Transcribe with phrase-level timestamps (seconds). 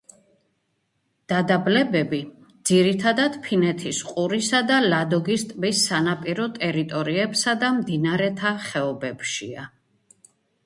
[1.31, 2.21] დადაბლებები
[2.69, 9.67] ძირითადად ფინეთის ყურისა და ლადოგის ტბის სანაპირო ტერიტორიებსა და მდინარეთა ხეობებშია.